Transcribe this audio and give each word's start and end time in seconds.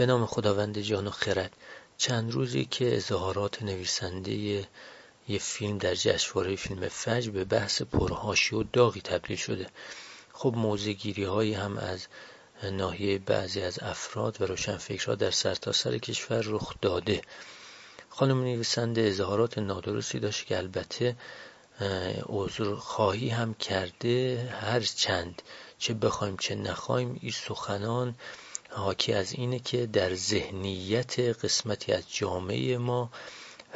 به 0.00 0.06
نام 0.06 0.26
خداوند 0.26 0.78
جان 0.78 1.06
و 1.06 1.10
خرد. 1.10 1.56
چند 1.98 2.32
روزی 2.32 2.64
که 2.64 2.96
اظهارات 2.96 3.62
نویسنده 3.62 4.32
یه 5.28 5.38
فیلم 5.38 5.78
در 5.78 5.94
جشنواره 5.94 6.56
فیلم 6.56 6.88
فجر 6.88 7.30
به 7.30 7.44
بحث 7.44 7.82
پرهاشی 7.82 8.56
و 8.56 8.62
داغی 8.62 9.00
تبدیل 9.00 9.36
شده. 9.36 9.66
خب 10.32 10.54
موزگیری 10.56 11.24
هایی 11.24 11.54
هم 11.54 11.78
از 11.78 12.06
ناحیه 12.62 13.18
بعضی 13.18 13.62
از 13.62 13.78
افراد 13.82 14.42
و 14.42 14.46
روشنفکرها 14.46 15.14
در 15.14 15.30
سرتاسر 15.30 15.90
سر 15.90 15.98
کشور 15.98 16.42
رخ 16.46 16.74
داده. 16.80 17.22
خانم 18.08 18.40
نویسنده 18.40 19.00
اظهارات 19.00 19.58
نادرستی 19.58 20.18
داشت 20.18 20.46
که 20.46 20.58
البته 20.58 21.16
عذر 22.26 22.74
خواهی 22.74 23.28
هم 23.28 23.54
کرده 23.54 24.48
هر 24.60 24.80
چند. 24.80 25.42
چه 25.78 25.94
بخوایم 25.94 26.36
چه 26.36 26.54
نخوایم 26.54 27.18
این 27.20 27.32
سخنان 27.32 28.14
حاکی 28.70 29.12
از 29.12 29.32
اینه 29.32 29.58
که 29.58 29.86
در 29.86 30.14
ذهنیت 30.14 31.20
قسمتی 31.20 31.92
از 31.92 32.02
جامعه 32.12 32.78
ما 32.78 33.10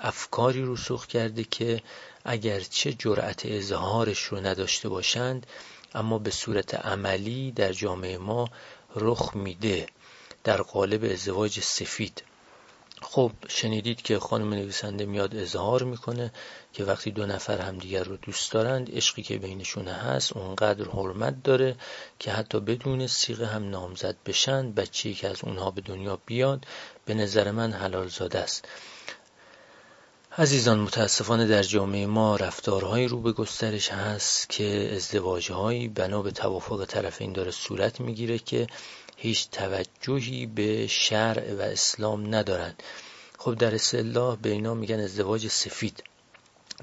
افکاری 0.00 0.62
رسوخ 0.66 1.06
کرده 1.06 1.44
که 1.44 1.82
اگرچه 2.24 2.92
جرأت 2.92 3.46
اظهارش 3.46 4.22
رو 4.22 4.38
نداشته 4.40 4.88
باشند 4.88 5.46
اما 5.94 6.18
به 6.18 6.30
صورت 6.30 6.74
عملی 6.74 7.52
در 7.52 7.72
جامعه 7.72 8.18
ما 8.18 8.48
رخ 8.96 9.36
میده 9.36 9.86
در 10.44 10.62
قالب 10.62 11.04
ازدواج 11.04 11.60
سفید. 11.60 12.22
خب 13.02 13.32
شنیدید 13.48 14.02
که 14.02 14.18
خانم 14.18 14.54
نویسنده 14.54 15.06
میاد 15.06 15.36
اظهار 15.36 15.82
می‌کنه 15.82 16.32
که 16.72 16.84
وقتی 16.84 17.10
دو 17.10 17.26
نفر 17.26 17.60
همدیگر 17.60 18.04
رو 18.04 18.16
دوست 18.16 18.52
دارند 18.52 18.96
عشقی 18.96 19.22
که 19.22 19.38
بینشون 19.38 19.88
هست 19.88 20.36
اونقدر 20.36 20.84
حرمت 20.84 21.42
داره 21.42 21.76
که 22.18 22.32
حتی 22.32 22.60
بدون 22.60 23.06
سیغه 23.06 23.46
هم 23.46 23.70
نامزد 23.70 24.16
بشن 24.26 24.72
بچه‌ای 24.72 25.14
که 25.14 25.28
از 25.28 25.44
اونها 25.44 25.70
به 25.70 25.80
دنیا 25.80 26.18
بیاد 26.26 26.64
به 27.04 27.14
نظر 27.14 27.50
من 27.50 27.72
حلال 27.72 28.08
زاده 28.08 28.38
است. 28.38 28.68
عزیزان 30.38 30.78
متاسفانه 30.78 31.46
در 31.46 31.62
جامعه 31.62 32.06
ما 32.06 32.36
رفتارهایی 32.36 33.08
رو 33.08 33.20
به 33.20 33.32
گسترش 33.32 33.88
هست 33.88 34.48
که 34.48 34.92
ازدواجهایی 34.96 35.88
بنا 35.88 36.22
به 36.22 36.30
توافق 36.30 36.84
طرفین 36.84 37.32
داره 37.32 37.50
صورت 37.50 38.00
می‌گیره 38.00 38.38
که 38.38 38.66
هیچ 39.16 39.50
توجهی 39.50 40.46
به 40.46 40.86
شرع 40.86 41.54
و 41.54 41.60
اسلام 41.60 42.34
ندارند. 42.34 42.82
خب 43.38 43.54
در 43.54 43.74
اصطلاح 43.74 44.36
به 44.36 44.48
اینا 44.48 44.74
میگن 44.74 45.00
ازدواج 45.00 45.48
سفید. 45.48 46.02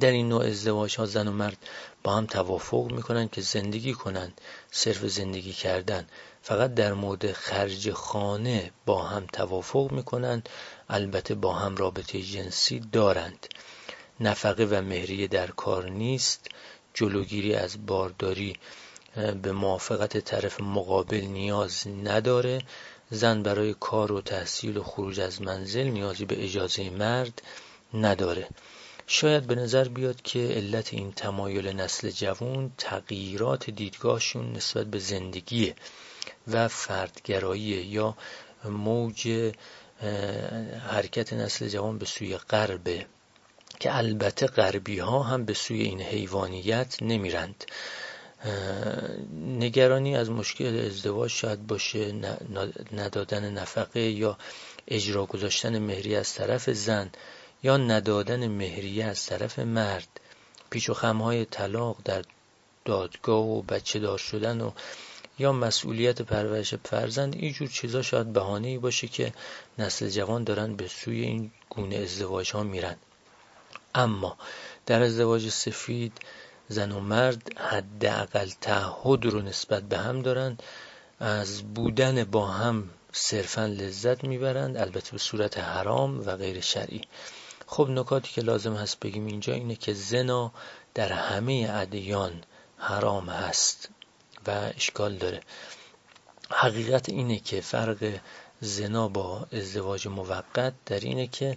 در 0.00 0.10
این 0.10 0.28
نوع 0.28 0.44
ازدواج 0.44 0.96
ها 0.96 1.06
زن 1.06 1.28
و 1.28 1.32
مرد 1.32 1.56
با 2.02 2.16
هم 2.16 2.26
توافق 2.26 2.92
می‌کنن 2.92 3.28
که 3.28 3.40
زندگی 3.40 3.92
کنند 3.92 4.40
صرف 4.70 5.06
زندگی 5.06 5.52
کردن. 5.52 6.06
فقط 6.42 6.74
در 6.74 6.92
مورد 6.92 7.32
خرج 7.32 7.92
خانه 7.92 8.70
با 8.86 9.02
هم 9.02 9.26
توافق 9.32 9.92
می‌کنند 9.92 10.48
البته 10.88 11.34
با 11.34 11.54
هم 11.54 11.76
رابطه 11.76 12.22
جنسی 12.22 12.80
دارند. 12.92 13.46
نفقه 14.20 14.64
و 14.64 14.82
مهریه 14.82 15.26
در 15.26 15.46
کار 15.46 15.90
نیست. 15.90 16.46
جلوگیری 16.94 17.54
از 17.54 17.86
بارداری 17.86 18.56
به 19.42 19.52
موافقت 19.52 20.18
طرف 20.18 20.60
مقابل 20.60 21.20
نیاز 21.20 21.86
نداره. 22.04 22.62
زن 23.10 23.42
برای 23.42 23.74
کار 23.80 24.12
و 24.12 24.20
تحصیل 24.20 24.76
و 24.76 24.82
خروج 24.82 25.20
از 25.20 25.42
منزل 25.42 25.84
نیازی 25.84 26.24
به 26.24 26.44
اجازه 26.44 26.90
مرد 26.90 27.42
نداره. 27.94 28.48
شاید 29.10 29.46
به 29.46 29.54
نظر 29.54 29.88
بیاد 29.88 30.22
که 30.22 30.38
علت 30.38 30.94
این 30.94 31.12
تمایل 31.12 31.68
نسل 31.68 32.10
جوان 32.10 32.72
تغییرات 32.78 33.70
دیدگاهشون 33.70 34.52
نسبت 34.52 34.86
به 34.86 34.98
زندگی 34.98 35.74
و 36.48 36.68
فردگرایی 36.68 37.60
یا 37.62 38.16
موج 38.64 39.52
حرکت 40.90 41.32
نسل 41.32 41.68
جوان 41.68 41.98
به 41.98 42.06
سوی 42.06 42.36
غربه 42.36 43.06
که 43.80 43.96
البته 43.96 44.46
غربی 44.46 44.98
ها 44.98 45.22
هم 45.22 45.44
به 45.44 45.54
سوی 45.54 45.82
این 45.82 46.00
حیوانیت 46.00 47.02
نمیرند. 47.02 47.64
نگرانی 49.34 50.16
از 50.16 50.30
مشکل 50.30 50.86
ازدواج 50.86 51.30
شاید 51.30 51.66
باشه 51.66 52.12
ندادن 52.92 53.50
نفقه 53.50 54.00
یا 54.00 54.38
اجرا 54.88 55.26
گذاشتن 55.26 55.78
مهری 55.78 56.16
از 56.16 56.34
طرف 56.34 56.70
زن. 56.70 57.10
یا 57.62 57.76
ندادن 57.76 58.48
مهریه 58.48 59.04
از 59.04 59.26
طرف 59.26 59.58
مرد. 59.58 60.20
پیچ 60.70 60.90
و 60.90 60.94
خمهای 60.94 61.44
طلاق 61.44 61.96
در 62.04 62.24
دادگاه 62.84 63.44
و 63.44 63.62
بچه 63.62 63.98
دار 63.98 64.18
شدن 64.18 64.60
و 64.60 64.70
یا 65.38 65.52
مسئولیت 65.52 66.22
پرورش 66.22 66.74
فرزند 66.74 67.34
اینجور 67.34 67.68
چیزا 67.68 68.02
شاید 68.02 68.32
بهانه‌ای 68.32 68.78
باشه 68.78 69.08
که 69.08 69.32
نسل 69.78 70.08
جوان 70.08 70.44
دارن 70.44 70.76
به 70.76 70.88
سوی 70.88 71.20
این 71.20 71.50
گونه 71.70 71.96
ازدواج 71.96 72.52
ها 72.52 72.62
میرن. 72.62 72.96
اما 73.94 74.36
در 74.86 75.02
ازدواج 75.02 75.48
سفید 75.48 76.12
زن 76.68 76.92
و 76.92 77.00
مرد 77.00 77.58
حداقل 77.58 78.50
تعهد 78.60 79.26
رو 79.26 79.42
نسبت 79.42 79.82
به 79.82 79.98
هم 79.98 80.22
دارند 80.22 80.62
از 81.20 81.62
بودن 81.62 82.24
با 82.24 82.46
هم 82.46 82.90
صرفا 83.12 83.66
لذت 83.66 84.24
می‌برند 84.24 84.76
البته 84.76 85.12
به 85.12 85.18
صورت 85.18 85.58
حرام 85.58 86.20
و 86.26 86.36
غیر 86.36 86.60
شرعی. 86.60 87.00
خب 87.70 87.88
نکاتی 87.90 88.32
که 88.32 88.40
لازم 88.40 88.74
هست 88.74 89.00
بگیم 89.00 89.26
اینجا 89.26 89.54
اینه 89.54 89.76
که 89.76 89.92
زنا 89.94 90.52
در 90.94 91.12
همه 91.12 91.68
ادیان 91.70 92.44
حرام 92.76 93.28
هست 93.28 93.88
و 94.46 94.50
اشکال 94.50 95.16
داره. 95.16 95.40
حقیقت 96.50 97.08
اینه 97.08 97.38
که 97.38 97.60
فرق 97.60 98.20
زنا 98.60 99.08
با 99.08 99.46
ازدواج 99.52 100.08
موقت 100.08 100.72
در 100.86 101.00
اینه 101.00 101.26
که 101.26 101.56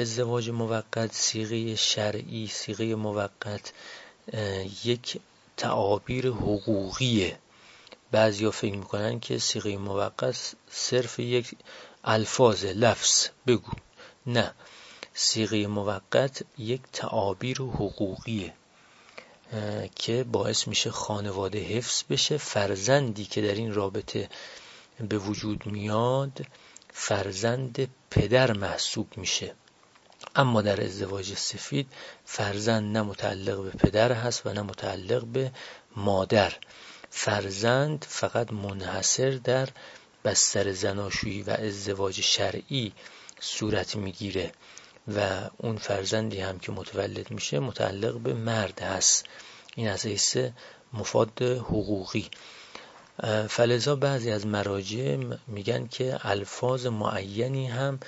ازدواج 0.00 0.50
موقت 0.50 1.12
سیغه 1.12 1.74
شرعی 1.74 2.46
سیغه 2.46 2.94
موقت 2.94 3.72
یک 4.84 5.20
تعابیر 5.56 6.28
حقوقیه. 6.28 7.38
بعضیا 8.10 8.50
فکر 8.50 8.76
می‌کنن 8.76 9.20
که 9.20 9.38
سیغه 9.38 9.76
موقت 9.76 10.54
صرف 10.70 11.18
یک 11.18 11.54
الفاظ 12.04 12.64
لفظ 12.64 13.28
بگو. 13.46 13.72
نه. 14.26 14.54
سیغه 15.18 15.66
موقت 15.66 16.42
یک 16.58 16.80
تعابیر 16.92 17.56
حقوقیه 17.56 18.52
که 19.94 20.24
باعث 20.24 20.68
میشه 20.68 20.90
خانواده 20.90 21.58
حفظ 21.58 22.02
بشه. 22.10 22.36
فرزندی 22.36 23.24
که 23.24 23.42
در 23.42 23.54
این 23.54 23.74
رابطه 23.74 24.28
به 25.08 25.18
وجود 25.18 25.66
میاد 25.66 26.46
فرزند 26.92 27.88
پدر 28.10 28.52
محسوب 28.52 29.08
میشه. 29.16 29.54
اما 30.34 30.62
در 30.62 30.84
ازدواج 30.84 31.34
سفید 31.34 31.92
فرزند 32.24 32.96
نه 32.96 33.02
متعلق 33.02 33.62
به 33.62 33.70
پدر 33.70 34.12
هست 34.12 34.46
و 34.46 34.52
نه 34.52 34.62
متعلق 34.62 35.24
به 35.24 35.52
مادر. 35.96 36.52
فرزند 37.10 38.06
فقط 38.08 38.52
منحصر 38.52 39.30
در 39.30 39.68
بستر 40.24 40.72
زناشویی 40.72 41.42
و 41.42 41.50
ازدواج 41.50 42.20
شرعی 42.20 42.92
صورت 43.40 43.96
می‌گیره. 43.96 44.52
و 45.08 45.50
اون 45.56 45.76
فرزندی 45.76 46.40
هم 46.40 46.58
که 46.58 46.72
متولد 46.72 47.30
میشه 47.30 47.58
متعلق 47.58 48.18
به 48.18 48.34
مرد 48.34 48.80
هست. 48.80 49.24
این 49.74 49.88
از 49.88 50.06
حیث 50.06 50.36
مفاد 50.92 51.42
حقوقی. 51.42 52.28
فلزا 53.48 53.96
بعضی 53.96 54.30
از 54.30 54.46
مراجع 54.46 55.16
میگن 55.46 55.86
که 55.86 56.18
الفاظ 56.22 56.86
معینی 56.86 57.66
هم 57.66 58.00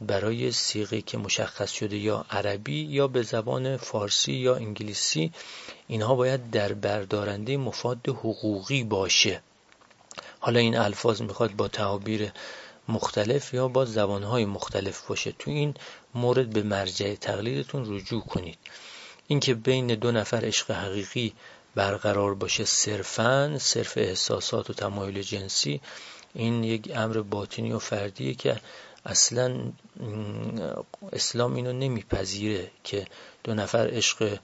برای 0.00 0.52
سیغه 0.52 1.00
که 1.00 1.18
مشخص 1.18 1.70
شده 1.70 1.96
یا 1.96 2.26
عربی 2.30 2.80
یا 2.82 3.08
به 3.08 3.22
زبان 3.22 3.76
فارسی 3.76 4.32
یا 4.32 4.56
انگلیسی 4.56 5.32
اینها 5.88 6.14
باید 6.14 6.50
در 6.50 6.72
بردارنده 6.72 7.56
مفاد 7.56 8.08
حقوقی 8.08 8.84
باشه. 8.84 9.42
حالا 10.40 10.60
این 10.60 10.76
الفاظ 10.76 11.22
می‌خواد 11.22 11.56
با 11.56 11.68
تعابیر 11.68 12.32
مختلف 12.88 13.54
یا 13.54 13.68
با 13.68 13.84
زبانهای 13.84 14.44
مختلف 14.44 15.06
باشه. 15.06 15.32
تو 15.38 15.50
این 15.50 15.74
مورد 16.14 16.50
به 16.50 16.62
مرجع 16.62 17.14
تقلیدتون 17.14 17.94
رجوع 17.94 18.22
کنید. 18.22 18.58
اینکه 19.26 19.54
بین 19.54 19.86
دو 19.86 20.12
نفر 20.12 20.44
عشق 20.44 20.70
حقیقی 20.70 21.32
برقرار 21.74 22.34
باشه 22.34 22.64
صرفا 22.64 23.56
صرف 23.60 23.98
احساسات 23.98 24.70
و 24.70 24.72
تمایل 24.72 25.22
جنسی 25.22 25.80
این 26.34 26.64
یک 26.64 26.92
امر 26.94 27.20
باطنی 27.20 27.72
و 27.72 27.78
فردیه 27.78 28.34
که 28.34 28.60
اصلا 29.06 29.72
اسلام 31.12 31.54
اینو 31.54 31.72
نمیپذیره 31.72 32.70
که 32.84 33.06
دو 33.44 33.54
نفر 33.54 33.90
عشق 33.92 34.38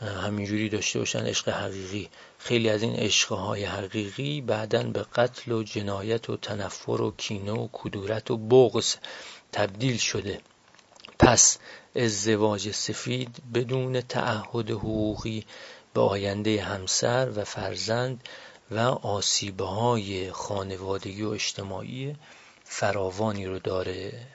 همینجوری 0.00 0.68
داشته 0.68 0.98
باشن 0.98 1.26
عشق 1.26 1.48
حقیقی. 1.48 2.08
خیلی 2.38 2.68
از 2.68 2.82
این 2.82 2.96
عشقهای 2.96 3.64
حقیقی 3.64 4.40
بعدا 4.40 4.82
به 4.82 5.02
قتل 5.02 5.52
و 5.52 5.62
جنایت 5.62 6.30
و 6.30 6.36
تنفر 6.36 7.02
و 7.02 7.14
کینه 7.16 7.52
و 7.52 7.68
کدورت 7.72 8.30
و 8.30 8.36
بغض 8.36 8.96
تبدیل 9.52 9.96
شده. 9.96 10.40
پس 11.18 11.58
ازدواج 11.96 12.70
سفید 12.70 13.36
بدون 13.54 14.00
تعهد 14.00 14.70
حقوقی 14.70 15.44
به 15.94 16.00
آینده 16.00 16.62
همسر 16.62 17.30
و 17.36 17.44
فرزند 17.44 18.28
و 18.70 18.78
آسیبهای 18.88 20.32
خانوادگی 20.32 21.22
و 21.22 21.28
اجتماعی 21.28 22.16
فراوانی 22.64 23.46
رو 23.46 23.58
داره. 23.58 24.26